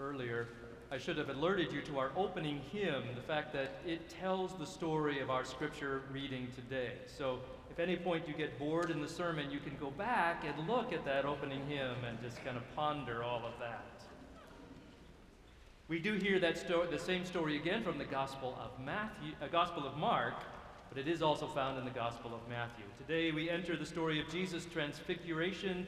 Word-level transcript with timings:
earlier, 0.00 0.48
I 0.90 0.98
should 0.98 1.18
have 1.18 1.28
alerted 1.28 1.72
you 1.72 1.82
to 1.82 1.98
our 1.98 2.10
opening 2.16 2.60
hymn, 2.72 3.04
the 3.14 3.22
fact 3.22 3.52
that 3.52 3.80
it 3.86 4.08
tells 4.08 4.54
the 4.54 4.66
story 4.66 5.20
of 5.20 5.30
our 5.30 5.44
scripture 5.44 6.02
reading 6.10 6.48
today. 6.54 6.92
So, 7.06 7.38
if 7.70 7.78
at 7.78 7.88
any 7.88 7.96
point 7.96 8.26
you 8.26 8.34
get 8.34 8.58
bored 8.58 8.90
in 8.90 9.00
the 9.00 9.08
sermon, 9.08 9.50
you 9.50 9.60
can 9.60 9.76
go 9.78 9.90
back 9.90 10.44
and 10.44 10.68
look 10.68 10.92
at 10.92 11.04
that 11.04 11.24
opening 11.24 11.64
hymn 11.68 12.04
and 12.08 12.20
just 12.20 12.44
kind 12.44 12.56
of 12.56 12.64
ponder 12.74 13.22
all 13.22 13.44
of 13.46 13.52
that. 13.60 13.84
We 15.86 16.00
do 16.00 16.14
hear 16.14 16.40
that 16.40 16.58
sto- 16.58 16.86
the 16.90 16.98
same 16.98 17.24
story 17.24 17.56
again 17.56 17.84
from 17.84 17.98
the 17.98 18.04
Gospel 18.04 18.58
of 18.60 18.84
Matthew, 18.84 19.32
uh, 19.40 19.46
Gospel 19.46 19.86
of 19.86 19.96
Mark, 19.96 20.34
but 20.88 20.98
it 20.98 21.06
is 21.06 21.22
also 21.22 21.46
found 21.46 21.78
in 21.78 21.84
the 21.84 21.90
Gospel 21.90 22.34
of 22.34 22.40
Matthew. 22.48 22.84
Today 22.98 23.30
we 23.30 23.48
enter 23.48 23.76
the 23.76 23.86
story 23.86 24.20
of 24.20 24.28
Jesus' 24.28 24.66
transfiguration 24.66 25.86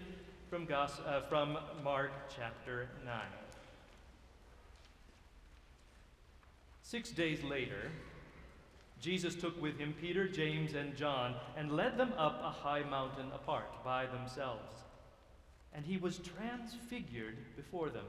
from, 0.49 0.65
Gos- 0.65 1.01
uh, 1.07 1.23
from 1.29 1.59
Mark 1.83 2.13
chapter 2.37 2.89
9. 3.05 3.42
Six 6.93 7.09
days 7.09 7.43
later, 7.43 7.91
Jesus 9.01 9.35
took 9.35 9.59
with 9.63 9.79
him 9.79 9.95
Peter, 9.99 10.29
James, 10.29 10.75
and 10.75 10.95
John 10.95 11.37
and 11.57 11.73
led 11.73 11.97
them 11.97 12.13
up 12.19 12.43
a 12.45 12.51
high 12.51 12.83
mountain 12.83 13.29
apart 13.35 13.83
by 13.83 14.05
themselves. 14.05 14.83
And 15.73 15.87
he 15.87 15.97
was 15.97 16.19
transfigured 16.19 17.39
before 17.57 17.89
them. 17.89 18.05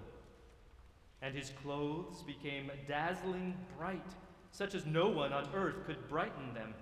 And 1.21 1.33
his 1.33 1.51
clothes 1.63 2.23
became 2.23 2.69
dazzling 2.85 3.55
bright, 3.77 4.11
such 4.51 4.75
as 4.75 4.85
no 4.85 5.07
one 5.07 5.31
on 5.31 5.47
earth 5.55 5.85
could 5.85 6.09
brighten 6.09 6.53
them. 6.53 6.73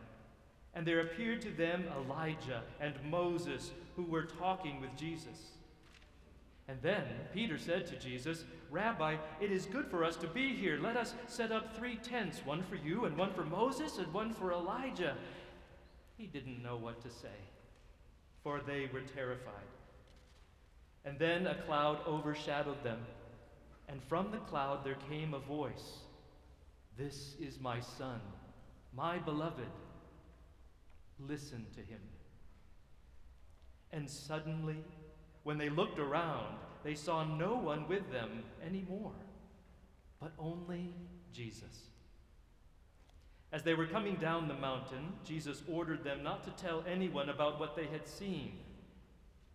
And 0.73 0.88
there 0.88 1.02
appeared 1.02 1.44
to 1.44 1.52
them 1.52 1.84
Elijah 1.95 2.64
and 2.80 2.95
Moses, 3.12 3.70
who 3.95 4.06
were 4.06 4.23
talking 4.23 4.81
with 4.81 4.98
Jesus. 4.98 5.52
And 6.71 6.81
then 6.81 7.03
Peter 7.34 7.57
said 7.57 7.85
to 7.88 7.98
Jesus, 7.98 8.45
Rabbi, 8.70 9.17
it 9.41 9.52
is 9.52 9.66
good 9.66 9.88
for 9.88 10.05
us 10.05 10.16
to 10.16 10.27
be 10.27 10.55
here. 10.55 10.80
Let 10.81 10.95
us 10.95 11.16
set 11.27 11.52
up 11.52 11.75
three 11.75 11.97
tents 11.97 12.45
one 12.45 12.63
for 12.63 12.78
you, 12.78 13.03
and 13.03 13.17
one 13.17 13.33
for 13.33 13.44
Moses, 13.44 13.97
and 13.97 14.11
one 14.13 14.33
for 14.33 14.53
Elijah. 14.53 15.17
He 16.17 16.28
didn't 16.28 16.63
know 16.63 16.78
what 16.78 17.02
to 17.02 17.09
say, 17.09 17.28
for 18.41 18.61
they 18.66 18.89
were 18.94 19.02
terrified. 19.02 19.67
And 21.03 21.19
then 21.19 21.45
a 21.45 21.55
cloud 21.55 22.08
overshadowed 22.08 22.81
them, 22.85 23.00
and 23.89 24.02
from 24.02 24.31
the 24.31 24.38
cloud 24.38 24.85
there 24.85 24.97
came 25.09 25.33
a 25.33 25.39
voice 25.39 25.97
This 26.97 27.35
is 27.41 27.59
my 27.59 27.81
Son, 27.81 28.22
my 28.95 29.17
beloved. 29.17 29.67
Listen 31.19 31.66
to 31.73 31.81
him. 31.81 32.00
And 33.91 34.09
suddenly, 34.09 34.85
when 35.44 35.58
they 35.58 35.70
looked 35.70 36.00
around, 36.00 36.56
they 36.84 36.95
saw 36.95 37.23
no 37.23 37.56
one 37.56 37.88
with 37.88 38.11
them 38.11 38.44
anymore, 38.66 39.14
but 40.20 40.31
only 40.39 40.94
Jesus. 41.34 41.88
As 43.52 43.64
they 43.64 43.73
were 43.73 43.86
coming 43.86 44.16
down 44.16 44.47
the 44.47 44.53
mountain, 44.53 45.14
Jesus 45.25 45.62
ordered 45.67 46.03
them 46.03 46.23
not 46.23 46.44
to 46.45 46.64
tell 46.64 46.84
anyone 46.88 47.30
about 47.30 47.59
what 47.59 47.75
they 47.75 47.88
had 47.88 48.08
seen 48.08 48.53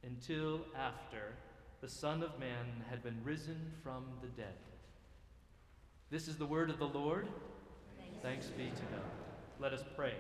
until 0.03 0.61
after 0.77 1.35
the 1.81 1.89
Son 1.89 2.23
of 2.23 2.39
Man 2.39 2.85
had 2.91 3.03
been 3.03 3.19
risen 3.25 3.73
from 3.83 4.05
the 4.21 4.29
dead. 4.29 4.55
This 6.11 6.29
is 6.29 6.37
the 6.37 6.47
word 6.47 6.71
of 6.71 6.79
the 6.79 6.87
Lord. 6.87 7.27
Thanks, 8.23 8.47
Thanks 8.47 8.47
be 8.49 8.65
to 8.65 8.83
God. 8.93 9.03
Let 9.59 9.73
us 9.73 9.83
pray. 9.97 10.15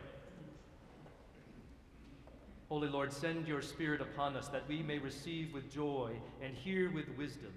Holy 2.69 2.89
Lord, 2.89 3.13
send 3.13 3.47
your 3.47 3.63
Spirit 3.63 4.01
upon 4.01 4.37
us 4.37 4.49
that 4.49 4.69
we 4.69 4.83
may 4.83 4.99
receive 4.99 5.55
with 5.55 5.73
joy 5.73 6.13
and 6.43 6.53
hear 6.55 6.91
with 6.91 7.07
wisdom 7.17 7.53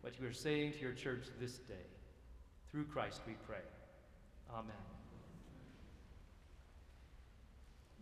what 0.00 0.20
you 0.20 0.26
are 0.28 0.32
saying 0.32 0.72
to 0.72 0.78
your 0.78 0.92
church 0.92 1.24
this 1.40 1.54
day. 1.58 1.74
Through 2.70 2.84
Christ 2.84 3.22
we 3.26 3.34
pray. 3.46 3.62
Amen. 4.52 4.72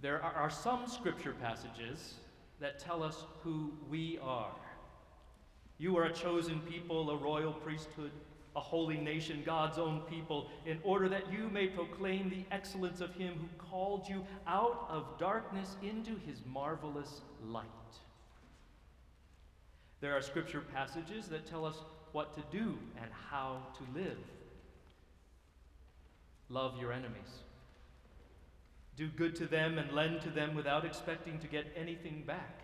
There 0.03 0.20
are, 0.20 0.50
some 0.50 0.89
scripture 0.89 1.35
passages 1.40 2.14
that 2.58 2.80
tell 2.80 3.05
us 3.05 3.24
who 3.42 3.73
we 3.89 4.19
are. 4.20 4.51
You 5.79 5.96
are 5.96 6.05
a 6.05 6.13
chosen 6.13 6.61
people, 6.61 7.08
a 7.11 7.17
royal 7.17 7.52
priesthood 7.52 8.11
a 8.55 8.61
holy 8.61 8.98
nation, 8.98 9.42
God's 9.46 9.79
own 9.79 10.01
people, 10.11 10.51
in 10.67 10.79
order 10.83 11.08
that 11.08 11.33
you 11.33 11.48
may 11.48 11.67
proclaim 11.67 12.29
the 12.29 12.45
excellence 12.55 13.01
of 13.01 13.14
him 13.14 13.35
who 13.35 13.48
called 13.70 14.08
you 14.08 14.24
out 14.46 14.86
of 14.90 15.18
darkness 15.18 15.77
into 15.83 16.17
his 16.27 16.39
marvelous 16.46 17.23
light. 17.46 17.67
There 20.01 20.17
are 20.17 20.20
scripture 20.20 20.61
passages 20.61 21.29
that 21.29 21.46
tell 21.46 21.64
us 21.64 21.77
what 22.13 22.35
to 22.35 22.42
do 22.57 22.77
and 23.01 23.11
how 23.30 23.58
to 23.79 23.98
live. 23.98 24.18
Love 26.51 26.79
your 26.79 26.92
enemies. 26.92 27.40
Do 28.96 29.08
good 29.08 29.34
to 29.36 29.46
them 29.46 29.79
and 29.79 29.92
lend 29.92 30.20
to 30.23 30.29
them 30.29 30.55
without 30.55 30.84
expecting 30.84 31.39
to 31.39 31.46
get 31.46 31.73
anything 31.74 32.24
back. 32.27 32.61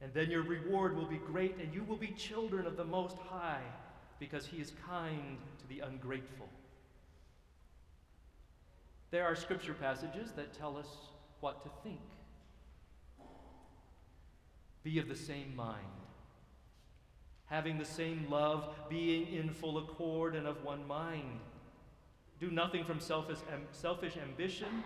And 0.00 0.14
then 0.14 0.30
your 0.30 0.42
reward 0.42 0.96
will 0.96 1.04
be 1.04 1.18
great, 1.18 1.56
and 1.60 1.74
you 1.74 1.82
will 1.82 1.96
be 1.96 2.12
children 2.12 2.66
of 2.66 2.78
the 2.78 2.84
Most 2.84 3.18
High 3.18 3.60
because 4.18 4.46
he 4.46 4.58
is 4.58 4.72
kind 4.86 5.38
to 5.58 5.68
the 5.68 5.80
ungrateful. 5.80 6.48
There 9.10 9.24
are 9.24 9.34
scripture 9.34 9.74
passages 9.74 10.32
that 10.32 10.52
tell 10.52 10.76
us 10.76 10.88
what 11.40 11.62
to 11.62 11.70
think. 11.82 12.00
Be 14.82 14.98
of 14.98 15.08
the 15.08 15.16
same 15.16 15.54
mind, 15.56 15.84
having 17.46 17.78
the 17.78 17.84
same 17.84 18.26
love, 18.28 18.74
being 18.88 19.32
in 19.32 19.50
full 19.50 19.78
accord 19.78 20.34
and 20.34 20.46
of 20.46 20.62
one 20.64 20.86
mind. 20.86 21.40
Do 22.40 22.50
nothing 22.50 22.84
from 22.84 23.00
selfish, 23.00 23.38
selfish 23.72 24.16
ambition 24.16 24.84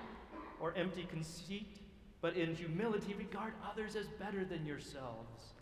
or 0.60 0.74
empty 0.76 1.06
conceit, 1.10 1.78
but 2.20 2.36
in 2.36 2.54
humility 2.54 3.14
regard 3.14 3.52
others 3.68 3.96
as 3.96 4.06
better 4.18 4.44
than 4.44 4.64
yourselves. 4.64 5.52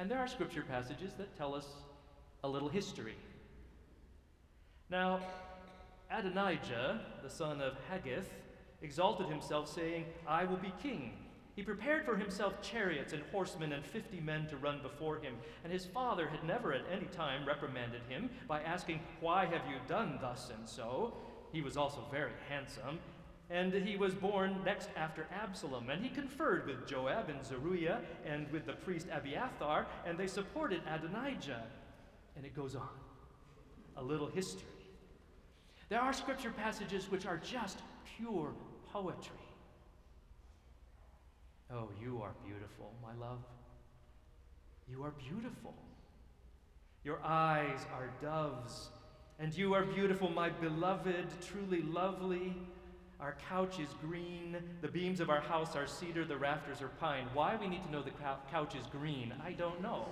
And 0.00 0.10
there 0.10 0.18
are 0.18 0.26
scripture 0.26 0.64
passages 0.66 1.12
that 1.18 1.36
tell 1.36 1.54
us 1.54 1.66
a 2.42 2.48
little 2.48 2.70
history. 2.70 3.16
Now, 4.88 5.20
Adonijah, 6.10 7.02
the 7.22 7.28
son 7.28 7.60
of 7.60 7.74
Haggith, 7.90 8.30
exalted 8.80 9.26
himself, 9.26 9.68
saying, 9.68 10.06
I 10.26 10.46
will 10.46 10.56
be 10.56 10.72
king. 10.82 11.18
He 11.54 11.62
prepared 11.62 12.06
for 12.06 12.16
himself 12.16 12.62
chariots 12.62 13.12
and 13.12 13.22
horsemen 13.30 13.72
and 13.74 13.84
fifty 13.84 14.20
men 14.20 14.46
to 14.46 14.56
run 14.56 14.80
before 14.80 15.18
him. 15.18 15.34
And 15.64 15.70
his 15.70 15.84
father 15.84 16.28
had 16.28 16.44
never 16.44 16.72
at 16.72 16.86
any 16.90 17.06
time 17.08 17.46
reprimanded 17.46 18.00
him 18.08 18.30
by 18.48 18.62
asking, 18.62 19.00
Why 19.20 19.44
have 19.44 19.68
you 19.68 19.76
done 19.86 20.18
thus 20.22 20.50
and 20.56 20.66
so? 20.66 21.12
He 21.52 21.60
was 21.60 21.76
also 21.76 22.06
very 22.10 22.32
handsome, 22.48 23.00
and 23.50 23.74
he 23.74 23.96
was 23.96 24.14
born 24.14 24.56
next 24.64 24.88
after 24.96 25.26
Absalom. 25.32 25.90
And 25.90 26.02
he 26.02 26.08
conferred 26.08 26.66
with 26.66 26.86
Joab 26.86 27.28
and 27.28 27.44
Zeruiah 27.44 28.00
and 28.24 28.50
with 28.52 28.64
the 28.64 28.74
priest 28.74 29.08
Abiathar, 29.12 29.86
and 30.06 30.16
they 30.16 30.28
supported 30.28 30.80
Adonijah. 30.88 31.64
And 32.36 32.44
it 32.46 32.54
goes 32.54 32.76
on. 32.76 32.88
A 33.96 34.02
little 34.02 34.28
history. 34.28 34.62
There 35.88 36.00
are 36.00 36.12
scripture 36.12 36.52
passages 36.56 37.10
which 37.10 37.26
are 37.26 37.38
just 37.38 37.80
pure 38.16 38.52
poetry. 38.92 39.36
Oh, 41.72 41.88
you 42.00 42.22
are 42.22 42.32
beautiful, 42.46 42.92
my 43.02 43.14
love. 43.14 43.40
You 44.88 45.02
are 45.02 45.12
beautiful. 45.12 45.74
Your 47.04 47.20
eyes 47.24 47.86
are 47.94 48.10
doves, 48.20 48.90
and 49.38 49.56
you 49.56 49.74
are 49.74 49.84
beautiful, 49.84 50.28
my 50.30 50.50
beloved, 50.50 51.26
truly 51.40 51.82
lovely. 51.82 52.54
Our 53.20 53.36
couch 53.48 53.78
is 53.78 53.88
green. 54.00 54.56
The 54.80 54.88
beams 54.88 55.20
of 55.20 55.28
our 55.28 55.40
house 55.40 55.76
are 55.76 55.86
cedar. 55.86 56.24
The 56.24 56.38
rafters 56.38 56.80
are 56.80 56.88
pine. 56.88 57.26
Why 57.34 57.56
we 57.60 57.68
need 57.68 57.84
to 57.84 57.92
know 57.92 58.02
the 58.02 58.12
couch 58.50 58.74
is 58.74 58.86
green, 58.86 59.34
I 59.44 59.52
don't 59.52 59.82
know. 59.82 60.06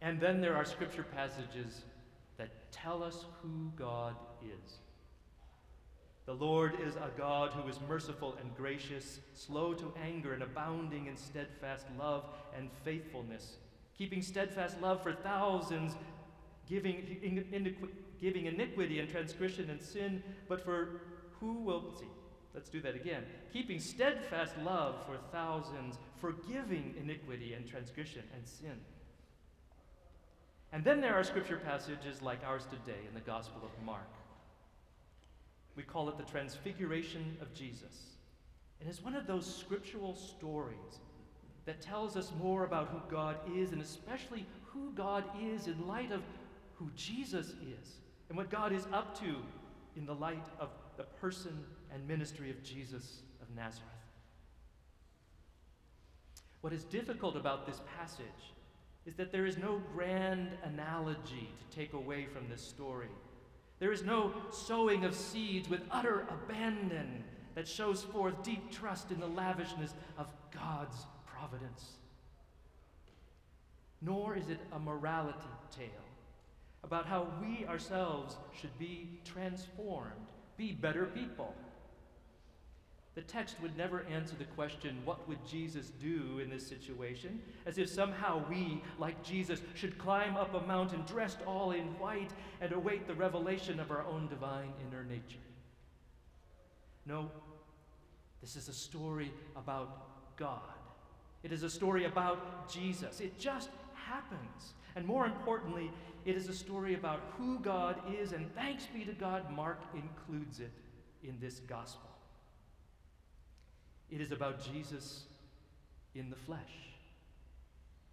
and 0.00 0.18
then 0.18 0.40
there 0.40 0.56
are 0.56 0.64
scripture 0.64 1.04
passages 1.04 1.82
that 2.38 2.72
tell 2.72 3.02
us 3.02 3.26
who 3.42 3.70
God 3.76 4.16
is. 4.42 4.78
The 6.24 6.32
Lord 6.32 6.78
is 6.80 6.94
a 6.96 7.10
God 7.18 7.50
who 7.50 7.68
is 7.68 7.78
merciful 7.88 8.36
and 8.40 8.56
gracious, 8.56 9.18
slow 9.34 9.74
to 9.74 9.92
anger, 10.02 10.32
and 10.32 10.42
abounding 10.42 11.06
in 11.06 11.16
steadfast 11.16 11.86
love 11.98 12.24
and 12.56 12.70
faithfulness, 12.84 13.56
keeping 13.98 14.22
steadfast 14.22 14.80
love 14.80 15.02
for 15.02 15.12
thousands, 15.12 15.96
giving 16.68 17.04
giving 18.22 18.46
iniquity 18.46 19.00
and 19.00 19.10
transgression 19.10 19.68
and 19.68 19.82
sin, 19.82 20.22
but 20.48 20.64
for 20.64 21.02
who 21.40 21.54
will 21.54 21.92
see? 21.98 22.06
Let's 22.54 22.70
do 22.70 22.80
that 22.82 22.94
again. 22.94 23.24
Keeping 23.52 23.80
steadfast 23.80 24.54
love 24.62 24.94
for 25.04 25.16
thousands, 25.32 25.98
forgiving 26.20 26.94
iniquity 27.00 27.54
and 27.54 27.66
transgression 27.66 28.22
and 28.34 28.46
sin. 28.46 28.78
And 30.72 30.84
then 30.84 31.00
there 31.00 31.14
are 31.14 31.24
scripture 31.24 31.60
passages 31.62 32.22
like 32.22 32.44
ours 32.46 32.64
today 32.70 33.00
in 33.08 33.14
the 33.14 33.20
Gospel 33.20 33.60
of 33.64 33.84
Mark. 33.84 34.08
We 35.74 35.82
call 35.82 36.08
it 36.08 36.16
the 36.16 36.24
Transfiguration 36.24 37.36
of 37.42 37.52
Jesus. 37.52 38.16
It 38.80 38.88
is 38.88 39.02
one 39.02 39.16
of 39.16 39.26
those 39.26 39.52
scriptural 39.52 40.14
stories 40.14 41.00
that 41.64 41.80
tells 41.80 42.16
us 42.16 42.32
more 42.40 42.64
about 42.64 42.88
who 42.88 43.00
God 43.10 43.36
is 43.56 43.72
and 43.72 43.82
especially 43.82 44.46
who 44.66 44.92
God 44.92 45.24
is 45.42 45.66
in 45.66 45.88
light 45.88 46.12
of 46.12 46.22
who 46.74 46.90
Jesus 46.94 47.48
is 47.48 47.96
and 48.32 48.38
what 48.38 48.48
God 48.48 48.72
is 48.72 48.86
up 48.94 49.20
to 49.20 49.36
in 49.94 50.06
the 50.06 50.14
light 50.14 50.46
of 50.58 50.70
the 50.96 51.02
person 51.02 51.52
and 51.92 52.08
ministry 52.08 52.50
of 52.50 52.62
Jesus 52.62 53.24
of 53.42 53.54
Nazareth. 53.54 53.90
What 56.62 56.72
is 56.72 56.84
difficult 56.84 57.36
about 57.36 57.66
this 57.66 57.82
passage 57.98 58.54
is 59.04 59.16
that 59.16 59.32
there 59.32 59.44
is 59.44 59.58
no 59.58 59.82
grand 59.94 60.48
analogy 60.64 61.50
to 61.58 61.76
take 61.76 61.92
away 61.92 62.24
from 62.24 62.48
this 62.48 62.62
story. 62.62 63.10
There 63.80 63.92
is 63.92 64.02
no 64.02 64.32
sowing 64.50 65.04
of 65.04 65.14
seeds 65.14 65.68
with 65.68 65.82
utter 65.90 66.26
abandon 66.30 67.24
that 67.54 67.68
shows 67.68 68.02
forth 68.02 68.42
deep 68.42 68.72
trust 68.72 69.10
in 69.10 69.20
the 69.20 69.26
lavishness 69.26 69.92
of 70.16 70.32
God's 70.54 71.04
providence. 71.26 71.96
Nor 74.00 74.36
is 74.36 74.48
it 74.48 74.60
a 74.72 74.78
morality 74.78 75.38
tale 75.70 76.06
about 76.84 77.06
how 77.06 77.28
we 77.40 77.66
ourselves 77.66 78.36
should 78.58 78.76
be 78.78 79.20
transformed, 79.24 80.10
be 80.56 80.72
better 80.72 81.06
people. 81.06 81.54
The 83.14 83.22
text 83.22 83.56
would 83.60 83.76
never 83.76 84.06
answer 84.10 84.34
the 84.38 84.44
question, 84.44 84.96
what 85.04 85.28
would 85.28 85.46
Jesus 85.46 85.90
do 86.00 86.38
in 86.38 86.48
this 86.48 86.66
situation? 86.66 87.40
As 87.66 87.76
if 87.76 87.90
somehow 87.90 88.42
we, 88.48 88.82
like 88.98 89.22
Jesus, 89.22 89.60
should 89.74 89.98
climb 89.98 90.36
up 90.36 90.54
a 90.54 90.66
mountain 90.66 91.02
dressed 91.06 91.40
all 91.46 91.72
in 91.72 91.84
white 91.98 92.30
and 92.62 92.72
await 92.72 93.06
the 93.06 93.14
revelation 93.14 93.78
of 93.80 93.90
our 93.90 94.06
own 94.06 94.28
divine 94.28 94.72
inner 94.88 95.04
nature. 95.04 95.38
No, 97.04 97.30
this 98.40 98.56
is 98.56 98.68
a 98.68 98.72
story 98.72 99.30
about 99.56 100.36
God. 100.38 100.60
It 101.42 101.52
is 101.52 101.64
a 101.64 101.70
story 101.70 102.06
about 102.06 102.68
Jesus. 102.72 103.20
It 103.20 103.38
just 103.38 103.68
happens. 104.12 104.74
And 104.94 105.06
more 105.06 105.24
importantly, 105.26 105.90
it 106.24 106.36
is 106.36 106.48
a 106.48 106.52
story 106.52 106.94
about 106.94 107.20
who 107.38 107.58
God 107.60 107.96
is, 108.20 108.32
and 108.32 108.54
thanks 108.54 108.86
be 108.86 109.04
to 109.04 109.12
God, 109.12 109.50
Mark 109.50 109.80
includes 109.94 110.60
it 110.60 110.72
in 111.24 111.36
this 111.40 111.60
gospel. 111.60 112.10
It 114.10 114.20
is 114.20 114.30
about 114.30 114.62
Jesus 114.62 115.24
in 116.14 116.28
the 116.28 116.36
flesh, 116.36 116.60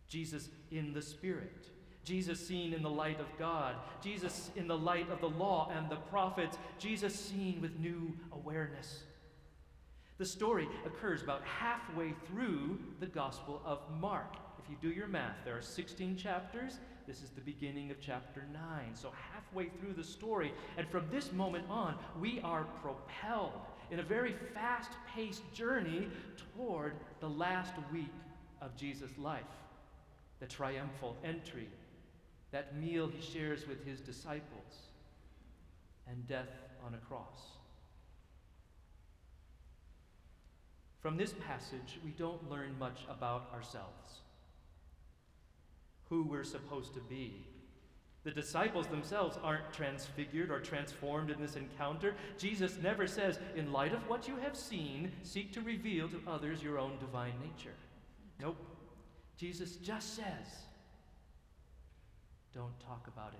Jesus 0.07 0.48
in 0.72 0.94
the 0.94 1.01
spirit, 1.01 1.68
Jesus 2.06 2.46
seen 2.48 2.74
in 2.74 2.81
the 2.81 2.90
light 2.90 3.19
of 3.19 3.28
God, 3.38 3.75
Jesus 4.01 4.50
in 4.56 4.68
the 4.68 4.78
light 4.78 5.10
of 5.12 5.19
the 5.19 5.30
law 5.30 5.69
and 5.75 5.90
the 5.90 5.98
prophets, 5.98 6.57
Jesus 6.80 7.13
seen 7.13 7.60
with 7.62 7.78
new 7.80 8.13
awareness. 8.31 9.04
The 10.18 10.25
story 10.25 10.68
occurs 10.86 11.22
about 11.22 11.44
halfway 11.44 12.13
through 12.28 12.80
the 13.00 13.06
Gospel 13.06 13.62
of 13.66 13.80
Mark. 14.00 14.38
You 14.69 14.75
do 14.81 14.89
your 14.89 15.07
math, 15.07 15.38
there 15.44 15.57
are 15.57 15.62
16 15.62 16.16
chapters. 16.16 16.77
This 17.07 17.24
is 17.24 17.31
the 17.31 17.42
beginning 17.42 17.89
of 17.89 18.00
chapter 18.00 18.45
9. 18.54 18.62
So, 18.94 19.12
halfway 19.33 19.69
through 19.69 19.94
the 19.94 20.04
story, 20.04 20.54
and 20.77 20.88
from 20.89 21.06
this 21.10 21.31
moment 21.31 21.66
on, 21.69 21.95
we 22.19 22.39
are 22.42 22.66
propelled 22.83 23.62
in 23.89 24.00
a 24.00 24.04
very 24.04 24.36
fast 24.54 24.92
paced 25.13 25.42
journey 25.51 26.07
toward 26.56 26.94
the 27.19 27.30
last 27.30 27.74
week 27.92 28.13
of 28.62 28.75
Jesus' 28.75 29.18
life 29.18 29.42
the 30.39 30.45
triumphal 30.45 31.18
entry, 31.24 31.68
that 32.51 32.77
meal 32.77 33.07
he 33.07 33.22
shares 33.22 33.68
with 33.68 33.86
his 33.86 34.00
disciples, 34.00 34.88
and 36.07 36.27
death 36.27 36.50
on 36.86 36.94
a 36.94 36.98
cross. 36.98 37.57
From 41.01 41.18
this 41.18 41.33
passage, 41.45 42.00
we 42.04 42.12
don't 42.12 42.50
learn 42.50 42.77
much 42.80 43.01
about 43.10 43.50
ourselves, 43.54 44.22
who 46.09 46.23
we're 46.23 46.44
supposed 46.44 46.94
to 46.95 47.00
be, 47.01 47.45
the 48.23 48.31
disciples 48.31 48.88
themselves 48.88 49.38
aren't 49.41 49.71
transfigured 49.71 50.51
or 50.51 50.59
transformed 50.59 51.29
in 51.29 51.39
this 51.39 51.56
encounter. 51.56 52.15
Jesus 52.38 52.77
never 52.81 53.07
says, 53.07 53.39
in 53.56 53.71
light 53.71 53.94
of 53.94 54.07
what 54.09 54.27
you 54.27 54.35
have 54.38 54.57
seen, 54.57 55.11
seek 55.23 55.53
to 55.53 55.61
reveal 55.61 56.09
to 56.09 56.21
others 56.27 56.61
your 56.61 56.77
own 56.77 56.97
divine 57.00 57.33
nature. 57.41 57.75
Nope. 58.41 58.57
Jesus 59.38 59.77
just 59.77 60.15
says, 60.15 60.65
don't 62.53 62.77
talk 62.81 63.07
about 63.07 63.33
it. 63.33 63.39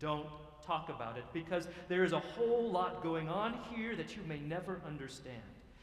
Don't 0.00 0.26
talk 0.64 0.88
about 0.88 1.18
it 1.18 1.24
because 1.32 1.68
there 1.88 2.04
is 2.04 2.12
a 2.12 2.20
whole 2.20 2.70
lot 2.70 3.02
going 3.02 3.28
on 3.28 3.58
here 3.74 3.94
that 3.96 4.16
you 4.16 4.22
may 4.26 4.38
never 4.38 4.80
understand. 4.86 5.42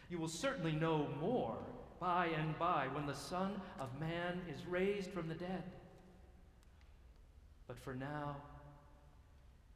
You 0.09 0.17
will 0.17 0.27
certainly 0.27 0.71
know 0.71 1.07
more 1.19 1.57
by 1.99 2.27
and 2.27 2.57
by 2.59 2.87
when 2.93 3.05
the 3.05 3.13
Son 3.13 3.61
of 3.79 3.89
Man 3.99 4.41
is 4.53 4.65
raised 4.65 5.11
from 5.11 5.27
the 5.27 5.35
dead. 5.35 5.63
But 7.67 7.79
for 7.79 7.93
now, 7.93 8.37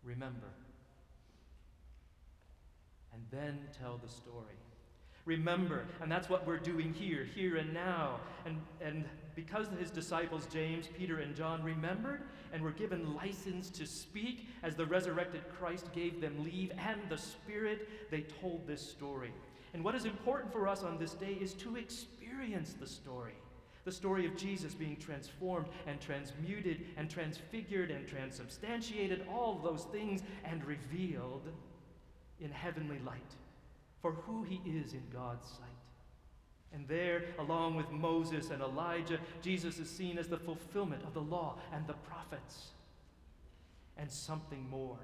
remember. 0.04 0.54
And 3.14 3.24
then 3.32 3.60
tell 3.80 4.00
the 4.02 4.10
story. 4.10 4.56
Remember, 5.26 5.86
and 6.02 6.12
that's 6.12 6.30
what 6.30 6.48
we're 6.48 6.58
doing 6.58 6.94
here, 6.94 7.24
here 7.24 7.58
and 7.58 7.74
now. 7.74 8.20
And, 8.46 8.60
and 8.82 9.06
because 9.36 9.68
his 9.80 9.92
disciples, 9.92 10.48
James, 10.52 10.88
Peter, 10.98 11.20
and 11.20 11.36
John, 11.36 11.64
remembered 11.64 12.24
and 12.52 12.64
were 12.64 12.72
given 12.72 13.16
license 13.16 13.70
to 13.72 13.86
speak 13.86 14.48
as 14.64 14.76
the 14.76 14.86
resurrected 14.86 15.42
Christ 15.60 15.92
gave 15.94 16.20
them 16.20 16.44
leave 16.44 16.72
and 16.78 17.00
the 17.10 17.18
Spirit, 17.18 17.88
they 18.10 18.22
told 18.22 18.66
this 18.66 18.82
story. 18.82 19.32
And 19.74 19.84
what 19.84 19.96
is 19.96 20.06
important 20.06 20.52
for 20.52 20.68
us 20.68 20.84
on 20.84 20.98
this 20.98 21.14
day 21.14 21.38
is 21.40 21.54
to 21.56 21.76
experience 21.76 22.74
the 22.80 22.88
story. 22.88 23.36
The 23.86 23.92
story 23.92 24.26
of 24.26 24.36
Jesus 24.36 24.74
being 24.74 24.98
transformed 24.98 25.68
and 25.88 26.00
transmuted 26.00 26.86
and 26.98 27.10
transfigured 27.10 27.92
and 27.92 28.08
transubstantiated, 28.08 29.26
all 29.32 29.60
those 29.64 29.86
things, 29.86 30.22
and 30.44 30.64
revealed 30.66 31.50
in 32.40 32.52
heavenly 32.52 33.00
light 33.06 33.36
for 34.02 34.12
who 34.12 34.44
he 34.44 34.62
is 34.66 34.94
in 34.94 35.04
God's 35.12 35.48
sight. 35.48 35.68
And 36.74 36.88
there, 36.88 37.24
along 37.40 37.76
with 37.76 37.90
Moses 37.92 38.52
and 38.52 38.62
Elijah, 38.62 39.20
Jesus 39.42 39.80
is 39.80 39.90
seen 39.90 40.18
as 40.18 40.28
the 40.28 40.38
fulfillment 40.38 41.04
of 41.04 41.14
the 41.14 41.22
law 41.22 41.58
and 41.74 41.86
the 41.88 41.94
prophets 41.94 42.68
and 43.98 44.10
something 44.12 44.70
more. 44.70 45.00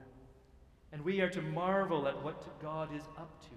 And 0.91 1.03
we 1.03 1.21
are 1.21 1.29
to 1.29 1.41
marvel 1.41 2.07
at 2.07 2.23
what 2.23 2.61
God 2.61 2.95
is 2.95 3.03
up 3.17 3.41
to. 3.41 3.55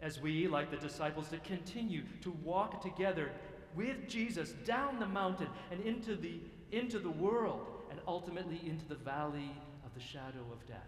As 0.00 0.20
we, 0.20 0.46
like 0.46 0.70
the 0.70 0.76
disciples, 0.76 1.28
to 1.28 1.38
continue 1.38 2.02
to 2.22 2.30
walk 2.42 2.82
together 2.82 3.30
with 3.74 4.08
Jesus 4.08 4.52
down 4.64 4.98
the 4.98 5.06
mountain 5.06 5.48
and 5.70 5.80
into 5.80 6.16
the, 6.16 6.40
into 6.72 6.98
the 6.98 7.10
world 7.10 7.66
and 7.90 8.00
ultimately 8.06 8.60
into 8.66 8.86
the 8.86 8.94
valley 8.94 9.50
of 9.84 9.94
the 9.94 10.00
shadow 10.00 10.44
of 10.52 10.66
death. 10.66 10.78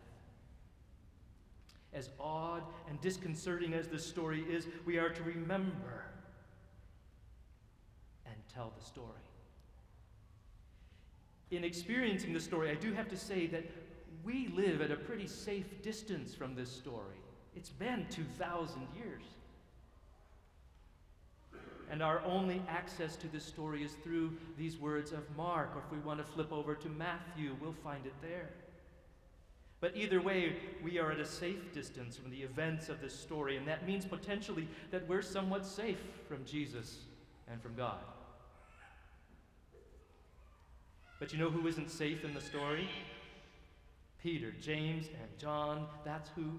As 1.92 2.10
odd 2.20 2.62
and 2.88 3.00
disconcerting 3.00 3.72
as 3.72 3.88
this 3.88 4.04
story 4.04 4.42
is, 4.42 4.66
we 4.84 4.98
are 4.98 5.08
to 5.08 5.22
remember 5.22 6.04
and 8.26 8.36
tell 8.54 8.72
the 8.78 8.84
story. 8.84 9.08
In 11.50 11.64
experiencing 11.64 12.34
the 12.34 12.40
story, 12.40 12.70
I 12.70 12.74
do 12.74 12.92
have 12.92 13.08
to 13.08 13.16
say 13.16 13.46
that 13.46 13.64
we 14.22 14.48
live 14.48 14.82
at 14.82 14.90
a 14.90 14.96
pretty 14.96 15.26
safe 15.26 15.80
distance 15.82 16.34
from 16.34 16.54
this 16.54 16.70
story. 16.70 17.16
It's 17.56 17.70
been 17.70 18.06
2,000 18.10 18.82
years. 18.96 19.22
And 21.90 22.02
our 22.02 22.20
only 22.24 22.62
access 22.68 23.16
to 23.16 23.28
this 23.28 23.44
story 23.44 23.82
is 23.82 23.92
through 24.04 24.32
these 24.58 24.78
words 24.78 25.12
of 25.12 25.24
Mark, 25.36 25.70
or 25.74 25.78
if 25.78 25.90
we 25.90 25.98
want 25.98 26.18
to 26.18 26.24
flip 26.24 26.52
over 26.52 26.74
to 26.74 26.88
Matthew, 26.88 27.56
we'll 27.60 27.72
find 27.72 28.04
it 28.04 28.14
there. 28.20 28.50
But 29.80 29.96
either 29.96 30.20
way, 30.20 30.56
we 30.82 30.98
are 30.98 31.12
at 31.12 31.20
a 31.20 31.24
safe 31.24 31.72
distance 31.72 32.16
from 32.16 32.30
the 32.30 32.42
events 32.42 32.88
of 32.88 33.00
this 33.00 33.18
story, 33.18 33.56
and 33.56 33.66
that 33.68 33.86
means 33.86 34.04
potentially 34.04 34.68
that 34.90 35.08
we're 35.08 35.22
somewhat 35.22 35.64
safe 35.64 36.00
from 36.28 36.44
Jesus 36.44 36.98
and 37.50 37.62
from 37.62 37.74
God. 37.74 38.00
But 41.20 41.32
you 41.32 41.38
know 41.38 41.50
who 41.50 41.66
isn't 41.66 41.90
safe 41.90 42.24
in 42.24 42.34
the 42.34 42.40
story? 42.40 42.88
Peter, 44.22 44.52
James, 44.60 45.06
and 45.06 45.38
John. 45.38 45.86
That's 46.04 46.28
who. 46.30 46.58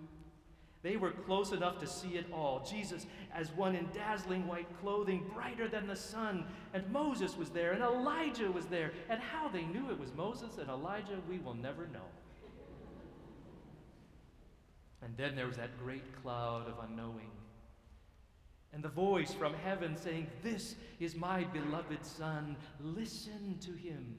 They 0.81 0.95
were 0.95 1.11
close 1.11 1.51
enough 1.51 1.77
to 1.79 1.87
see 1.87 2.15
it 2.15 2.25
all. 2.33 2.65
Jesus, 2.69 3.05
as 3.33 3.51
one 3.51 3.75
in 3.75 3.89
dazzling 3.93 4.47
white 4.47 4.67
clothing, 4.79 5.29
brighter 5.33 5.67
than 5.67 5.87
the 5.87 5.95
sun. 5.95 6.45
And 6.73 6.89
Moses 6.89 7.35
was 7.37 7.49
there, 7.49 7.73
and 7.73 7.83
Elijah 7.83 8.49
was 8.49 8.65
there. 8.67 8.93
And 9.09 9.19
how 9.19 9.49
they 9.49 9.63
knew 9.63 9.89
it 9.89 9.99
was 9.99 10.13
Moses 10.13 10.57
and 10.57 10.69
Elijah, 10.69 11.19
we 11.27 11.39
will 11.39 11.53
never 11.53 11.87
know. 11.87 12.07
And 15.01 15.15
then 15.17 15.35
there 15.35 15.47
was 15.47 15.57
that 15.57 15.77
great 15.77 16.03
cloud 16.21 16.67
of 16.67 16.75
unknowing. 16.83 17.31
And 18.71 18.83
the 18.83 18.89
voice 18.89 19.33
from 19.33 19.53
heaven 19.53 19.97
saying, 19.97 20.27
This 20.43 20.75
is 20.99 21.15
my 21.15 21.43
beloved 21.45 22.05
Son, 22.05 22.55
listen 22.79 23.57
to 23.61 23.71
him. 23.71 24.15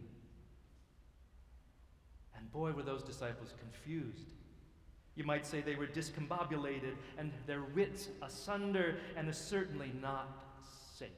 And 2.37 2.51
boy, 2.53 2.73
were 2.73 2.83
those 2.83 3.03
disciples 3.03 3.55
confused. 3.59 4.33
You 5.17 5.25
might 5.25 5.47
say 5.47 5.61
they 5.61 5.75
were 5.75 5.87
discombobulated 5.87 6.95
and 7.19 7.33
their 7.47 7.63
wits 7.63 8.09
asunder 8.23 8.97
and 9.17 9.29
are 9.29 9.33
certainly 9.33 9.93
not 10.01 10.29
safe. 10.99 11.09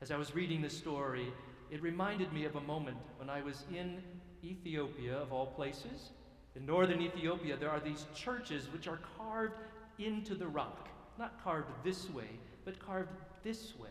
As 0.00 0.10
I 0.10 0.16
was 0.16 0.34
reading 0.34 0.62
this 0.62 0.76
story, 0.76 1.32
it 1.70 1.82
reminded 1.82 2.32
me 2.32 2.44
of 2.44 2.56
a 2.56 2.60
moment 2.60 2.98
when 3.18 3.30
I 3.30 3.42
was 3.42 3.64
in 3.74 4.02
Ethiopia, 4.44 5.16
of 5.16 5.32
all 5.32 5.46
places. 5.46 6.10
In 6.54 6.66
northern 6.66 7.00
Ethiopia, 7.00 7.56
there 7.56 7.70
are 7.70 7.80
these 7.80 8.06
churches 8.14 8.68
which 8.72 8.88
are 8.88 9.00
carved 9.16 9.54
into 9.98 10.34
the 10.34 10.46
rock. 10.46 10.88
Not 11.18 11.42
carved 11.42 11.70
this 11.84 12.10
way, 12.10 12.28
but 12.64 12.78
carved 12.84 13.10
this 13.42 13.78
way. 13.78 13.88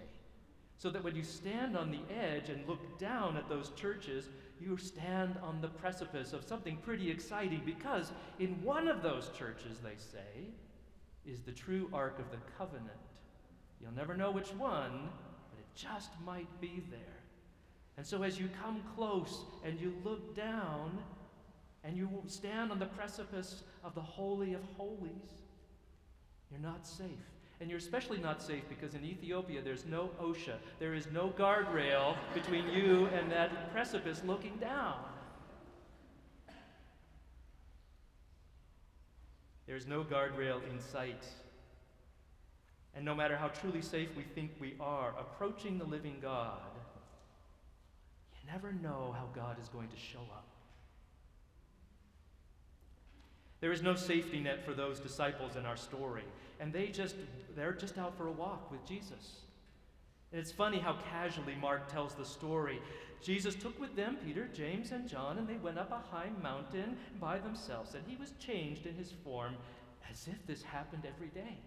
So 0.77 0.89
that 0.89 1.03
when 1.03 1.15
you 1.15 1.23
stand 1.23 1.77
on 1.77 1.91
the 1.91 2.13
edge 2.13 2.49
and 2.49 2.67
look 2.67 2.99
down 2.99 3.37
at 3.37 3.47
those 3.49 3.69
churches, 3.75 4.29
you 4.61 4.77
stand 4.77 5.35
on 5.41 5.61
the 5.61 5.67
precipice 5.67 6.33
of 6.33 6.43
something 6.43 6.77
pretty 6.77 7.09
exciting 7.09 7.61
because 7.65 8.11
in 8.39 8.61
one 8.63 8.87
of 8.87 9.01
those 9.01 9.29
churches, 9.37 9.79
they 9.83 9.95
say, 9.97 10.47
is 11.25 11.41
the 11.41 11.51
true 11.51 11.89
Ark 11.93 12.19
of 12.19 12.29
the 12.31 12.37
Covenant. 12.57 12.89
You'll 13.79 13.93
never 13.93 14.15
know 14.15 14.31
which 14.31 14.49
one, 14.53 15.09
but 15.49 15.59
it 15.59 15.75
just 15.75 16.11
might 16.25 16.61
be 16.61 16.83
there. 16.89 16.99
And 17.97 18.05
so 18.05 18.23
as 18.23 18.39
you 18.39 18.49
come 18.63 18.81
close 18.95 19.45
and 19.63 19.79
you 19.79 19.93
look 20.03 20.35
down 20.35 20.97
and 21.83 21.97
you 21.97 22.09
stand 22.27 22.71
on 22.71 22.79
the 22.79 22.85
precipice 22.85 23.63
of 23.83 23.95
the 23.95 24.01
Holy 24.01 24.53
of 24.53 24.61
Holies, 24.77 25.41
you're 26.49 26.59
not 26.59 26.85
safe. 26.85 27.07
And 27.61 27.69
you're 27.69 27.77
especially 27.77 28.17
not 28.17 28.41
safe 28.41 28.63
because 28.67 28.95
in 28.95 29.05
Ethiopia 29.05 29.61
there's 29.61 29.85
no 29.85 30.09
OSHA. 30.19 30.55
There 30.79 30.95
is 30.95 31.05
no 31.13 31.29
guardrail 31.37 32.15
between 32.33 32.67
you 32.67 33.05
and 33.13 33.31
that 33.31 33.71
precipice 33.71 34.23
looking 34.25 34.57
down. 34.57 34.95
There's 39.67 39.85
no 39.85 40.03
guardrail 40.03 40.59
in 40.71 40.79
sight. 40.79 41.23
And 42.95 43.05
no 43.05 43.13
matter 43.13 43.37
how 43.37 43.49
truly 43.49 43.83
safe 43.83 44.09
we 44.17 44.23
think 44.23 44.51
we 44.59 44.73
are, 44.79 45.13
approaching 45.19 45.77
the 45.77 45.85
living 45.85 46.17
God, 46.19 46.59
you 48.41 48.51
never 48.51 48.73
know 48.73 49.15
how 49.15 49.29
God 49.35 49.57
is 49.61 49.69
going 49.69 49.87
to 49.89 49.97
show 49.97 50.19
up. 50.33 50.47
There 53.61 53.71
is 53.71 53.83
no 53.83 53.95
safety 53.95 54.39
net 54.39 54.65
for 54.65 54.73
those 54.73 54.99
disciples 54.99 55.55
in 55.55 55.65
our 55.65 55.77
story, 55.77 56.23
and 56.59 56.73
they 56.73 56.87
just 56.87 57.15
they're 57.55 57.73
just 57.73 57.97
out 57.97 58.17
for 58.17 58.27
a 58.27 58.31
walk 58.31 58.71
with 58.71 58.83
Jesus. 58.85 59.41
And 60.31 60.41
it's 60.41 60.51
funny 60.51 60.79
how 60.79 60.97
casually 61.11 61.55
Mark 61.55 61.91
tells 61.91 62.15
the 62.15 62.25
story. 62.25 62.81
Jesus 63.21 63.53
took 63.53 63.79
with 63.79 63.95
them 63.95 64.17
Peter, 64.25 64.49
James, 64.53 64.91
and 64.91 65.07
John, 65.07 65.37
and 65.37 65.47
they 65.47 65.57
went 65.57 65.77
up 65.77 65.91
a 65.91 66.15
high 66.15 66.29
mountain 66.41 66.97
by 67.19 67.37
themselves, 67.37 67.93
and 67.93 68.03
he 68.07 68.15
was 68.15 68.33
changed 68.39 68.87
in 68.87 68.95
his 68.95 69.11
form 69.23 69.55
as 70.09 70.27
if 70.27 70.45
this 70.47 70.63
happened 70.63 71.03
every 71.05 71.27
day. 71.27 71.57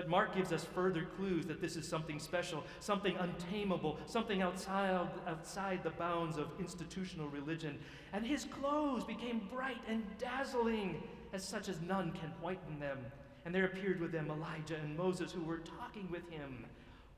But 0.00 0.08
Mark 0.08 0.34
gives 0.34 0.50
us 0.50 0.64
further 0.64 1.06
clues 1.18 1.44
that 1.44 1.60
this 1.60 1.76
is 1.76 1.86
something 1.86 2.18
special, 2.18 2.64
something 2.78 3.16
untamable, 3.16 3.98
something 4.06 4.40
outside, 4.40 5.06
outside 5.28 5.82
the 5.82 5.90
bounds 5.90 6.38
of 6.38 6.46
institutional 6.58 7.28
religion. 7.28 7.78
And 8.14 8.26
his 8.26 8.46
clothes 8.46 9.04
became 9.04 9.46
bright 9.52 9.76
and 9.86 10.02
dazzling, 10.16 11.02
as 11.34 11.46
such 11.46 11.68
as 11.68 11.82
none 11.82 12.12
can 12.12 12.30
whiten 12.40 12.80
them. 12.80 12.96
And 13.44 13.54
there 13.54 13.66
appeared 13.66 14.00
with 14.00 14.10
them 14.10 14.30
Elijah 14.30 14.76
and 14.76 14.96
Moses, 14.96 15.32
who 15.32 15.44
were 15.44 15.58
talking 15.58 16.10
with 16.10 16.26
him. 16.30 16.64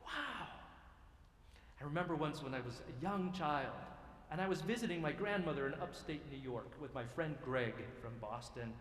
Wow! 0.05 0.49
I 1.81 1.85
remember 1.85 2.17
once 2.17 2.43
when 2.43 2.53
I 2.53 2.63
was 2.63 2.81
a 2.81 3.01
young 3.01 3.33
child, 3.33 3.77
and 4.33 4.41
I 4.41 4.49
was 4.49 4.61
visiting 4.61 5.01
my 5.01 5.13
grandmother 5.13 5.69
in 5.69 5.75
upstate 5.75 6.23
New 6.33 6.39
York 6.39 6.73
with 6.81 6.93
my 6.95 7.05
friend 7.05 7.37
Greg 7.45 7.75
from 8.01 8.11
Boston. 8.21 8.73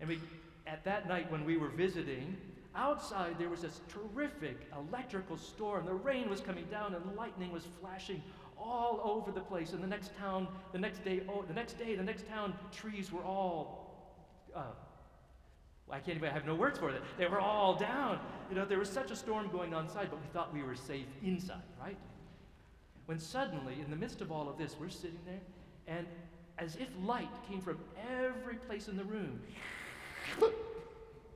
And 0.00 0.08
we, 0.08 0.18
at 0.66 0.82
that 0.82 1.06
night 1.06 1.30
when 1.30 1.44
we 1.44 1.56
were 1.56 1.68
visiting, 1.68 2.36
Outside, 2.74 3.36
there 3.38 3.48
was 3.48 3.62
this 3.62 3.80
terrific 3.88 4.56
electrical 4.76 5.36
storm. 5.36 5.86
The 5.86 5.94
rain 5.94 6.30
was 6.30 6.40
coming 6.40 6.66
down 6.70 6.94
and 6.94 7.16
lightning 7.16 7.50
was 7.50 7.66
flashing 7.80 8.22
all 8.56 9.00
over 9.02 9.32
the 9.32 9.40
place. 9.40 9.72
And 9.72 9.82
the 9.82 9.88
next 9.88 10.16
town, 10.16 10.46
the 10.72 10.78
next 10.78 11.04
day, 11.04 11.22
oh, 11.28 11.44
the 11.48 11.54
next 11.54 11.78
day, 11.78 11.96
the 11.96 12.04
next 12.04 12.28
town, 12.28 12.54
trees 12.70 13.10
were 13.10 13.24
all, 13.24 14.14
uh, 14.54 14.62
I 15.90 15.98
can't 15.98 16.16
even, 16.16 16.28
I 16.28 16.32
have 16.32 16.46
no 16.46 16.54
words 16.54 16.78
for 16.78 16.90
it. 16.90 17.02
They 17.18 17.26
were 17.26 17.40
all 17.40 17.74
down. 17.74 18.20
You 18.48 18.56
know, 18.56 18.64
there 18.64 18.78
was 18.78 18.88
such 18.88 19.10
a 19.10 19.16
storm 19.16 19.48
going 19.50 19.74
on 19.74 19.86
inside, 19.86 20.08
but 20.10 20.20
we 20.20 20.28
thought 20.32 20.54
we 20.54 20.62
were 20.62 20.76
safe 20.76 21.06
inside, 21.24 21.62
right? 21.80 21.98
When 23.06 23.18
suddenly, 23.18 23.80
in 23.80 23.90
the 23.90 23.96
midst 23.96 24.20
of 24.20 24.30
all 24.30 24.48
of 24.48 24.56
this, 24.56 24.76
we're 24.78 24.88
sitting 24.88 25.18
there, 25.26 25.40
and 25.88 26.06
as 26.58 26.76
if 26.76 26.88
light 27.02 27.30
came 27.48 27.60
from 27.60 27.78
every 28.22 28.54
place 28.54 28.86
in 28.86 28.96
the 28.96 29.02
room, 29.02 29.40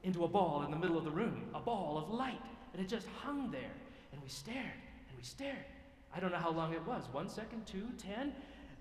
into 0.04 0.24
a 0.24 0.28
ball 0.28 0.62
in 0.64 0.70
the 0.70 0.76
middle 0.76 0.96
of 0.96 1.04
the 1.04 1.10
room, 1.10 1.42
a 1.54 1.60
ball 1.60 1.98
of 1.98 2.10
light. 2.10 2.40
And 2.72 2.82
it 2.82 2.88
just 2.88 3.06
hung 3.22 3.50
there. 3.50 3.72
And 4.12 4.22
we 4.22 4.28
stared 4.28 4.78
and 5.08 5.16
we 5.16 5.24
stared. 5.24 5.64
I 6.14 6.20
don't 6.20 6.30
know 6.30 6.38
how 6.38 6.52
long 6.52 6.72
it 6.72 6.86
was 6.86 7.04
one 7.10 7.28
second, 7.28 7.66
two, 7.66 7.88
ten. 7.98 8.32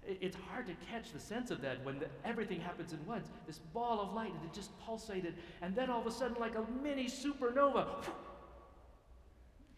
It's 0.06 0.36
hard 0.50 0.68
to 0.68 0.74
catch 0.92 1.14
the 1.14 1.20
sense 1.20 1.50
of 1.50 1.62
that 1.62 1.84
when 1.86 1.98
the, 1.98 2.08
everything 2.26 2.60
happens 2.60 2.92
in 2.92 3.04
once. 3.06 3.30
This 3.48 3.60
ball 3.74 4.02
of 4.02 4.14
light, 4.14 4.34
and 4.34 4.44
it 4.44 4.54
just 4.54 4.72
pulsated. 4.86 5.34
And 5.62 5.74
then 5.76 5.90
all 5.90 6.02
of 6.02 6.08
a 6.08 6.12
sudden, 6.12 6.36
like 6.40 6.56
a 6.56 6.66
mini 6.84 7.06
supernova, 7.06 7.88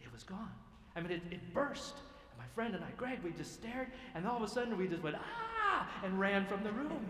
it 0.00 0.12
was 0.12 0.24
gone. 0.24 0.50
I 0.96 1.00
mean, 1.00 1.12
it, 1.12 1.22
it 1.30 1.54
burst. 1.54 1.94
And 2.32 2.38
my 2.38 2.46
friend 2.54 2.74
and 2.74 2.82
I, 2.82 2.88
Greg, 2.96 3.20
we 3.22 3.30
just 3.30 3.54
stared. 3.54 3.88
And 4.14 4.26
all 4.26 4.36
of 4.36 4.42
a 4.42 4.48
sudden, 4.48 4.76
we 4.76 4.88
just 4.88 5.02
went, 5.02 5.16
ah, 5.16 5.88
and 6.04 6.18
ran 6.18 6.44
from 6.46 6.64
the 6.64 6.72
room, 6.72 7.06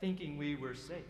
thinking 0.00 0.38
we 0.38 0.54
were 0.54 0.74
safe. 0.74 1.04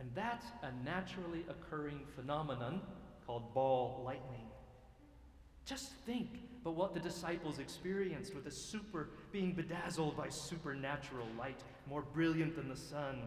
And 0.00 0.10
that's 0.14 0.46
a 0.62 0.72
naturally 0.82 1.44
occurring 1.50 2.00
phenomenon 2.16 2.80
called 3.26 3.52
ball 3.52 4.02
lightning. 4.04 4.46
Just 5.66 5.92
think 6.06 6.40
about 6.62 6.74
what 6.74 6.94
the 6.94 7.00
disciples 7.00 7.58
experienced 7.58 8.34
with 8.34 8.46
a 8.46 8.50
super 8.50 9.10
being 9.30 9.52
bedazzled 9.52 10.16
by 10.16 10.30
supernatural 10.30 11.26
light, 11.38 11.62
more 11.86 12.00
brilliant 12.00 12.56
than 12.56 12.68
the 12.68 12.76
sun. 12.76 13.20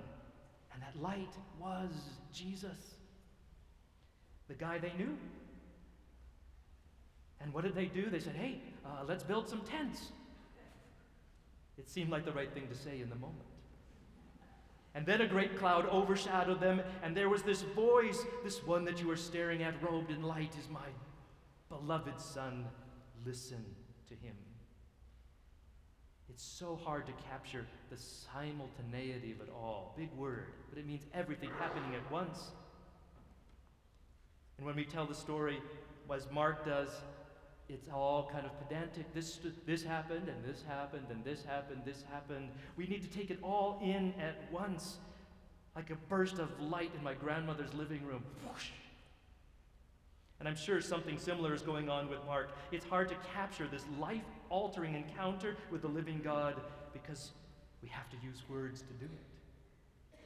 And 0.73 0.81
that 0.81 0.99
light 0.99 1.33
was 1.59 1.91
Jesus, 2.33 2.95
the 4.47 4.55
guy 4.55 4.79
they 4.79 4.93
knew. 4.97 5.15
And 7.39 7.53
what 7.53 7.63
did 7.63 7.75
they 7.75 7.85
do? 7.85 8.09
They 8.09 8.19
said, 8.19 8.35
hey, 8.35 8.61
uh, 8.83 9.03
let's 9.07 9.23
build 9.23 9.47
some 9.47 9.61
tents. 9.61 10.11
It 11.77 11.87
seemed 11.87 12.09
like 12.09 12.25
the 12.25 12.31
right 12.31 12.51
thing 12.51 12.67
to 12.67 12.75
say 12.75 12.99
in 12.99 13.09
the 13.09 13.15
moment. 13.15 13.52
And 14.95 15.05
then 15.05 15.21
a 15.21 15.27
great 15.27 15.57
cloud 15.57 15.87
overshadowed 15.87 16.61
them, 16.61 16.81
and 17.01 17.17
there 17.17 17.29
was 17.29 17.41
this 17.41 17.61
voice, 17.61 18.23
this 18.43 18.63
one 18.63 18.85
that 18.85 19.01
you 19.01 19.09
are 19.09 19.15
staring 19.15 19.63
at, 19.63 19.81
robed 19.81 20.11
in 20.11 20.21
light, 20.21 20.55
is 20.59 20.69
my 20.69 20.87
beloved 21.69 22.19
Son. 22.19 22.65
Listen 23.25 23.65
to 24.07 24.13
him. 24.13 24.35
It's 26.29 26.43
so 26.43 26.79
hard 26.83 27.05
to 27.07 27.13
capture 27.29 27.65
the 27.89 27.97
simultaneity 27.97 29.31
of 29.31 29.41
it 29.41 29.49
all. 29.53 29.93
Big 29.97 30.11
word, 30.13 30.47
but 30.69 30.77
it 30.77 30.85
means 30.85 31.03
everything 31.13 31.49
happening 31.59 31.95
at 31.95 32.11
once. 32.11 32.51
And 34.57 34.65
when 34.65 34.75
we 34.75 34.85
tell 34.85 35.05
the 35.05 35.15
story, 35.15 35.59
as 36.13 36.27
Mark 36.31 36.65
does, 36.65 36.89
it's 37.69 37.87
all 37.89 38.29
kind 38.31 38.45
of 38.45 38.51
pedantic. 38.59 39.13
This, 39.13 39.39
this 39.65 39.83
happened, 39.83 40.27
and 40.27 40.43
this 40.43 40.63
happened, 40.67 41.05
and 41.09 41.23
this 41.23 41.43
happened, 41.43 41.81
this 41.85 42.03
happened. 42.11 42.49
We 42.77 42.87
need 42.87 43.01
to 43.03 43.17
take 43.17 43.31
it 43.31 43.39
all 43.41 43.79
in 43.81 44.13
at 44.19 44.51
once, 44.51 44.97
like 45.75 45.89
a 45.89 45.95
burst 46.09 46.39
of 46.39 46.49
light 46.59 46.91
in 46.97 47.03
my 47.03 47.13
grandmother's 47.13 47.73
living 47.73 48.05
room. 48.05 48.23
Whoosh. 48.45 48.69
And 50.39 50.49
I'm 50.49 50.55
sure 50.57 50.81
something 50.81 51.17
similar 51.17 51.53
is 51.53 51.61
going 51.61 51.89
on 51.89 52.09
with 52.09 52.19
Mark. 52.25 52.51
It's 52.71 52.85
hard 52.85 53.07
to 53.09 53.15
capture 53.33 53.67
this 53.67 53.85
life 53.97 54.23
altering 54.49 54.93
encounter 54.93 55.55
with 55.71 55.81
the 55.81 55.87
living 55.87 56.19
God 56.21 56.55
because 56.91 57.31
we 57.81 57.87
have 57.89 58.09
to 58.09 58.17
use 58.21 58.41
words 58.49 58.81
to 58.81 58.93
do 58.93 59.05
it. 59.05 60.19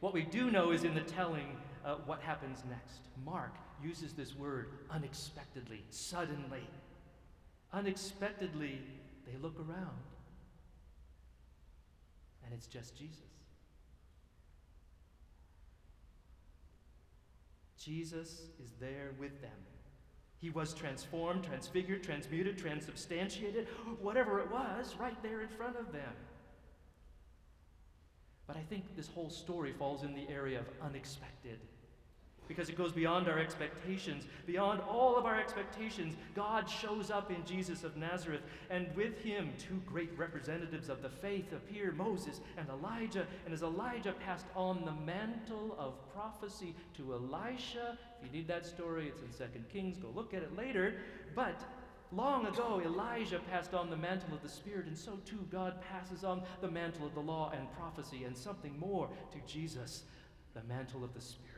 What 0.00 0.14
we 0.14 0.22
do 0.22 0.50
know 0.50 0.72
is 0.72 0.84
in 0.84 0.94
the 0.94 1.02
telling 1.02 1.56
uh, 1.84 1.96
what 2.06 2.20
happens 2.20 2.64
next. 2.68 3.00
Mark 3.24 3.52
uses 3.82 4.12
this 4.12 4.34
word 4.34 4.68
unexpectedly, 4.90 5.82
suddenly. 5.90 6.66
Unexpectedly, 7.72 8.80
they 9.26 9.36
look 9.40 9.58
around, 9.58 10.02
and 12.44 12.52
it's 12.52 12.66
just 12.66 12.96
Jesus. 12.96 13.18
Jesus 17.78 18.42
is 18.62 18.72
there 18.78 19.10
with 19.18 19.40
them. 19.40 19.50
He 20.38 20.50
was 20.50 20.74
transformed, 20.74 21.44
transfigured, 21.44 22.02
transmuted, 22.02 22.58
transubstantiated, 22.58 23.68
whatever 24.00 24.40
it 24.40 24.50
was, 24.50 24.94
right 24.98 25.20
there 25.22 25.40
in 25.40 25.48
front 25.48 25.76
of 25.76 25.92
them. 25.92 26.12
But 28.46 28.56
I 28.56 28.62
think 28.68 28.96
this 28.96 29.08
whole 29.08 29.30
story 29.30 29.72
falls 29.72 30.02
in 30.02 30.14
the 30.14 30.28
area 30.28 30.60
of 30.60 30.66
unexpected. 30.82 31.58
Because 32.52 32.68
it 32.68 32.76
goes 32.76 32.92
beyond 32.92 33.28
our 33.28 33.38
expectations. 33.38 34.26
Beyond 34.46 34.82
all 34.82 35.16
of 35.16 35.24
our 35.24 35.40
expectations, 35.40 36.16
God 36.34 36.68
shows 36.68 37.10
up 37.10 37.30
in 37.30 37.42
Jesus 37.46 37.82
of 37.82 37.96
Nazareth, 37.96 38.42
and 38.68 38.94
with 38.94 39.18
him, 39.22 39.52
two 39.58 39.80
great 39.86 40.10
representatives 40.18 40.90
of 40.90 41.00
the 41.00 41.08
faith 41.08 41.50
appear 41.52 41.92
Moses 41.92 42.40
and 42.58 42.68
Elijah. 42.68 43.26
And 43.46 43.54
as 43.54 43.62
Elijah 43.62 44.12
passed 44.12 44.46
on 44.54 44.84
the 44.84 44.92
mantle 44.92 45.74
of 45.78 45.94
prophecy 46.12 46.74
to 46.98 47.14
Elisha, 47.14 47.96
if 48.20 48.26
you 48.26 48.38
need 48.38 48.48
that 48.48 48.66
story, 48.66 49.08
it's 49.08 49.22
in 49.22 49.48
2 49.48 49.58
Kings, 49.72 49.96
go 49.96 50.08
look 50.14 50.34
at 50.34 50.42
it 50.42 50.54
later. 50.54 50.96
But 51.34 51.58
Long 52.14 52.44
ago, 52.44 52.82
Elijah 52.84 53.40
passed 53.50 53.72
on 53.72 53.88
the 53.88 53.96
mantle 53.96 54.34
of 54.34 54.42
the 54.42 54.48
Spirit, 54.48 54.84
and 54.86 54.98
so 54.98 55.12
too 55.24 55.46
God 55.50 55.80
passes 55.80 56.24
on 56.24 56.42
the 56.60 56.70
mantle 56.70 57.06
of 57.06 57.14
the 57.14 57.20
law 57.20 57.50
and 57.56 57.72
prophecy, 57.72 58.24
and 58.24 58.36
something 58.36 58.78
more 58.78 59.08
to 59.30 59.38
Jesus, 59.50 60.02
the 60.52 60.62
mantle 60.64 61.04
of 61.04 61.14
the 61.14 61.22
Spirit. 61.22 61.51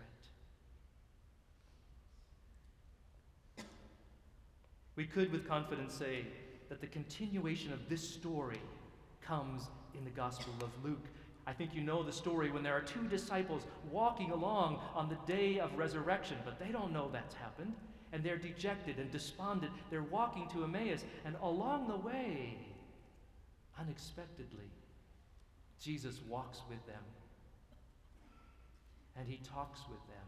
We 4.96 5.04
could 5.04 5.32
with 5.32 5.48
confidence 5.48 5.94
say 5.94 6.26
that 6.68 6.80
the 6.80 6.86
continuation 6.86 7.72
of 7.72 7.88
this 7.88 8.08
story 8.08 8.60
comes 9.20 9.62
in 9.94 10.04
the 10.04 10.10
Gospel 10.10 10.52
of 10.60 10.70
Luke. 10.84 11.06
I 11.46 11.52
think 11.52 11.74
you 11.74 11.82
know 11.82 12.02
the 12.02 12.12
story 12.12 12.50
when 12.50 12.62
there 12.62 12.74
are 12.74 12.80
two 12.80 13.06
disciples 13.08 13.62
walking 13.90 14.30
along 14.30 14.80
on 14.94 15.08
the 15.08 15.32
day 15.32 15.58
of 15.58 15.76
resurrection, 15.76 16.36
but 16.44 16.58
they 16.58 16.68
don't 16.68 16.92
know 16.92 17.10
that's 17.12 17.34
happened 17.34 17.74
and 18.12 18.22
they're 18.22 18.38
dejected 18.38 18.98
and 18.98 19.10
despondent. 19.10 19.72
They're 19.90 20.02
walking 20.02 20.48
to 20.50 20.62
Emmaus, 20.62 21.04
and 21.24 21.34
along 21.42 21.88
the 21.88 21.96
way, 21.96 22.56
unexpectedly, 23.78 24.70
Jesus 25.80 26.20
walks 26.28 26.60
with 26.70 26.86
them 26.86 27.02
and 29.16 29.28
he 29.28 29.38
talks 29.38 29.80
with 29.90 30.00
them, 30.08 30.26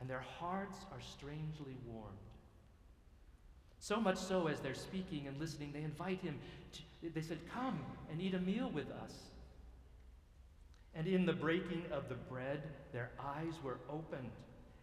and 0.00 0.10
their 0.10 0.24
hearts 0.38 0.78
are 0.92 1.00
strangely 1.00 1.76
warmed. 1.86 2.33
So 3.84 4.00
much 4.00 4.16
so, 4.16 4.46
as 4.46 4.60
they're 4.60 4.72
speaking 4.72 5.26
and 5.28 5.38
listening, 5.38 5.70
they 5.70 5.82
invite 5.82 6.22
him. 6.22 6.38
To, 6.72 7.10
they 7.10 7.20
said, 7.20 7.38
Come 7.52 7.78
and 8.10 8.18
eat 8.18 8.32
a 8.32 8.38
meal 8.38 8.70
with 8.72 8.90
us. 8.90 9.12
And 10.94 11.06
in 11.06 11.26
the 11.26 11.34
breaking 11.34 11.82
of 11.92 12.08
the 12.08 12.14
bread, 12.14 12.62
their 12.94 13.10
eyes 13.20 13.52
were 13.62 13.76
opened, 13.90 14.30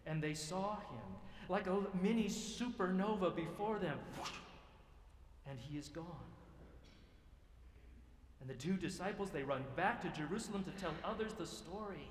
and 0.06 0.22
they 0.22 0.34
saw 0.34 0.76
him 0.76 1.16
like 1.48 1.66
a 1.66 1.78
mini 2.00 2.28
supernova 2.28 3.34
before 3.34 3.80
them. 3.80 3.98
And 5.48 5.58
he 5.58 5.76
is 5.76 5.88
gone. 5.88 6.06
And 8.40 8.48
the 8.48 8.54
two 8.54 8.74
disciples, 8.74 9.30
they 9.30 9.42
run 9.42 9.64
back 9.74 10.00
to 10.02 10.16
Jerusalem 10.16 10.62
to 10.62 10.80
tell 10.80 10.94
others 11.04 11.32
the 11.32 11.46
story. 11.46 12.08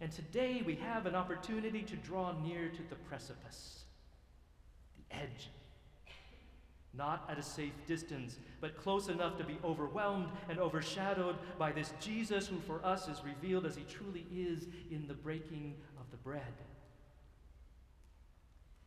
And 0.00 0.10
today 0.10 0.60
we 0.66 0.74
have 0.74 1.06
an 1.06 1.14
opportunity 1.14 1.82
to 1.82 1.94
draw 1.94 2.34
near 2.42 2.68
to 2.68 2.82
the 2.90 2.96
precipice, 3.08 3.84
the 4.96 5.16
edge. 5.16 5.50
Not 6.94 7.28
at 7.30 7.38
a 7.38 7.42
safe 7.42 7.74
distance, 7.86 8.38
but 8.60 8.76
close 8.76 9.08
enough 9.08 9.36
to 9.38 9.44
be 9.44 9.58
overwhelmed 9.62 10.28
and 10.48 10.58
overshadowed 10.58 11.36
by 11.58 11.70
this 11.70 11.92
Jesus 12.00 12.46
who 12.46 12.58
for 12.60 12.84
us 12.84 13.08
is 13.08 13.22
revealed 13.24 13.66
as 13.66 13.76
he 13.76 13.84
truly 13.84 14.26
is 14.34 14.66
in 14.90 15.06
the 15.06 15.14
breaking 15.14 15.74
of 15.98 16.10
the 16.10 16.16
bread. 16.16 16.42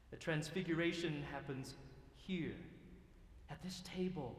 The 0.09 0.17
transfiguration 0.17 1.23
happens 1.31 1.75
here, 2.15 2.55
at 3.49 3.61
this 3.63 3.81
table, 3.95 4.35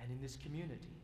and 0.00 0.10
in 0.10 0.20
this 0.20 0.36
community. 0.36 0.96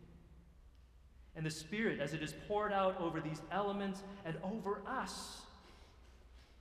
And 1.37 1.45
the 1.45 1.51
Spirit, 1.51 2.01
as 2.01 2.13
it 2.13 2.23
is 2.23 2.35
poured 2.47 2.73
out 2.73 3.01
over 3.01 3.21
these 3.21 3.41
elements 3.51 4.03
and 4.25 4.37
over 4.43 4.83
us, 4.87 5.43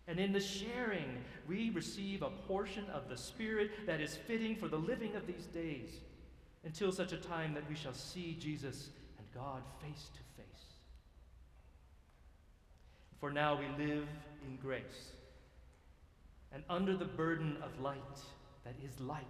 and 0.08 0.20
in 0.20 0.34
the 0.34 0.40
sharing, 0.40 1.24
we 1.48 1.70
receive 1.70 2.22
a 2.22 2.30
portion 2.30 2.86
of 2.94 3.08
the 3.08 3.18
Spirit 3.18 3.72
that 3.86 4.02
is 4.02 4.16
fitting 4.16 4.56
for 4.56 4.68
the 4.68 4.78
living 4.78 5.16
of 5.16 5.26
these 5.26 5.46
days 5.46 5.90
until 6.66 6.92
such 6.92 7.14
a 7.14 7.18
time 7.18 7.54
that 7.54 7.68
we 7.70 7.76
shall 7.76 7.94
see 7.94 8.38
Jesus 8.40 8.90
and 9.18 9.28
God 9.34 9.62
face 9.82 10.10
to 10.14 10.42
face. 10.42 10.64
For 13.20 13.32
now, 13.32 13.58
we 13.58 13.86
live 13.86 14.08
in 14.46 14.58
grace 14.62 15.12
and 16.54 16.64
under 16.70 16.96
the 16.96 17.06
burden 17.06 17.58
of 17.64 17.82
light 17.82 17.98
that 18.64 18.76
is 18.84 19.00
light, 19.00 19.24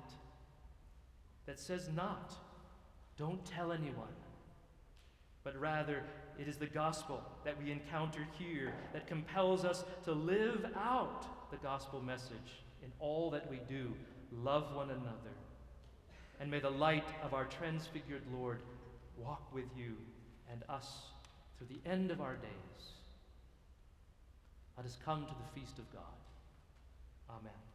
that 1.45 1.59
says 1.59 1.89
not, 1.95 2.33
don't 3.17 3.43
tell 3.45 3.71
anyone, 3.71 4.15
but 5.43 5.59
rather 5.59 6.03
it 6.39 6.47
is 6.47 6.57
the 6.57 6.65
gospel 6.65 7.21
that 7.43 7.61
we 7.61 7.71
encounter 7.71 8.27
here 8.37 8.73
that 8.93 9.07
compels 9.07 9.65
us 9.65 9.83
to 10.05 10.11
live 10.11 10.65
out 10.75 11.51
the 11.51 11.57
gospel 11.57 12.01
message 12.01 12.63
in 12.83 12.91
all 12.99 13.29
that 13.31 13.49
we 13.49 13.59
do. 13.69 13.93
Love 14.31 14.75
one 14.75 14.89
another. 14.89 15.35
And 16.39 16.49
may 16.49 16.59
the 16.59 16.69
light 16.69 17.07
of 17.23 17.33
our 17.33 17.45
transfigured 17.45 18.23
Lord 18.33 18.61
walk 19.17 19.53
with 19.53 19.65
you 19.77 19.95
and 20.51 20.63
us 20.69 21.03
through 21.57 21.67
the 21.67 21.89
end 21.89 22.11
of 22.11 22.21
our 22.21 22.35
days. 22.35 22.83
Let 24.75 24.85
us 24.85 24.97
come 25.05 25.25
to 25.25 25.31
the 25.31 25.59
feast 25.59 25.77
of 25.77 25.91
God. 25.93 26.01
Amen. 27.29 27.72